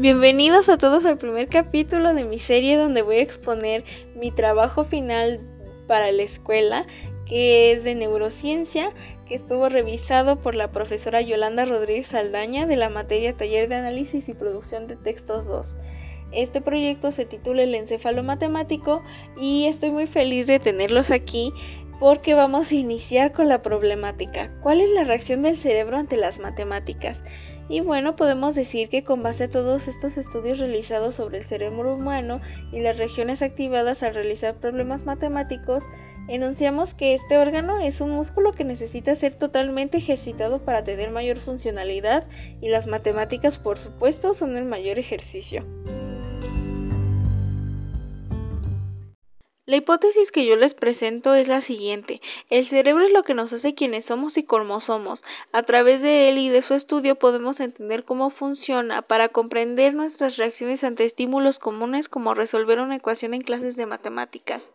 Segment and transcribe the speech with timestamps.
[0.00, 3.82] Bienvenidos a todos al primer capítulo de mi serie donde voy a exponer
[4.14, 5.40] mi trabajo final
[5.88, 6.86] para la escuela,
[7.26, 8.90] que es de neurociencia,
[9.26, 14.28] que estuvo revisado por la profesora Yolanda Rodríguez Saldaña de la materia Taller de Análisis
[14.28, 15.78] y Producción de Textos 2.
[16.30, 19.02] Este proyecto se titula El encéfalo matemático
[19.40, 21.52] y estoy muy feliz de tenerlos aquí
[21.98, 24.50] porque vamos a iniciar con la problemática.
[24.62, 27.24] ¿Cuál es la reacción del cerebro ante las matemáticas?
[27.68, 31.94] Y bueno, podemos decir que con base a todos estos estudios realizados sobre el cerebro
[31.94, 32.40] humano
[32.72, 35.84] y las regiones activadas al realizar problemas matemáticos,
[36.28, 41.38] enunciamos que este órgano es un músculo que necesita ser totalmente ejercitado para tener mayor
[41.38, 42.26] funcionalidad
[42.60, 45.66] y las matemáticas por supuesto son el mayor ejercicio.
[49.68, 52.22] La hipótesis que yo les presento es la siguiente.
[52.48, 55.24] El cerebro es lo que nos hace quienes somos y cómo somos.
[55.52, 60.38] A través de él y de su estudio podemos entender cómo funciona para comprender nuestras
[60.38, 64.72] reacciones ante estímulos comunes como resolver una ecuación en clases de matemáticas.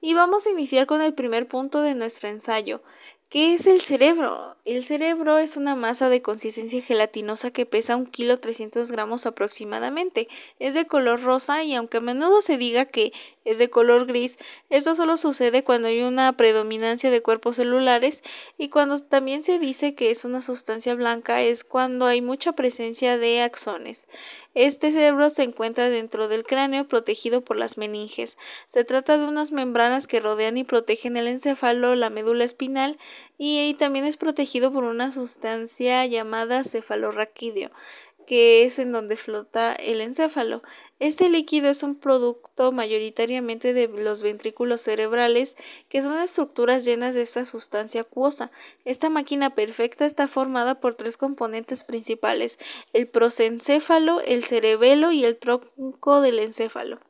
[0.00, 2.80] Y vamos a iniciar con el primer punto de nuestro ensayo,
[3.30, 4.56] ¿Qué es el cerebro?
[4.64, 10.28] El cerebro es una masa de consistencia gelatinosa que pesa un kilo 300 gramos aproximadamente.
[10.58, 13.12] Es de color rosa y aunque a menudo se diga que
[13.44, 14.36] es de color gris,
[14.68, 18.22] esto solo sucede cuando hay una predominancia de cuerpos celulares
[18.58, 23.16] y cuando también se dice que es una sustancia blanca es cuando hay mucha presencia
[23.16, 24.06] de axones.
[24.54, 28.36] Este cerebro se encuentra dentro del cráneo protegido por las meninges.
[28.66, 32.98] Se trata de unas membranas que rodean y protegen el encéfalo, la médula espinal
[33.38, 37.70] y, también es protegido por una sustancia llamada cefalorraquídeo
[38.28, 40.62] que es en donde flota el encéfalo.
[40.98, 45.56] Este líquido es un producto mayoritariamente de los ventrículos cerebrales,
[45.88, 48.50] que son estructuras llenas de esta sustancia acuosa.
[48.84, 52.58] Esta máquina perfecta está formada por tres componentes principales,
[52.92, 57.00] el prosencéfalo, el cerebelo y el tronco del encéfalo.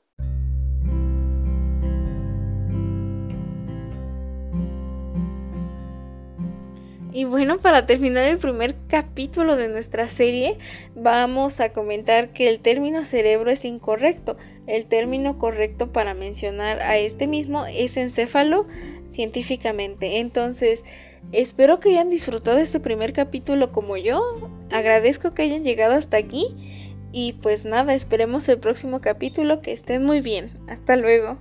[7.10, 10.58] Y bueno, para terminar el primer capítulo de nuestra serie,
[10.94, 14.36] vamos a comentar que el término cerebro es incorrecto.
[14.66, 18.66] El término correcto para mencionar a este mismo es encéfalo
[19.06, 20.18] científicamente.
[20.18, 20.84] Entonces,
[21.32, 24.20] espero que hayan disfrutado este primer capítulo como yo.
[24.70, 26.46] Agradezco que hayan llegado hasta aquí.
[27.10, 29.62] Y pues nada, esperemos el próximo capítulo.
[29.62, 30.52] Que estén muy bien.
[30.68, 31.38] Hasta luego.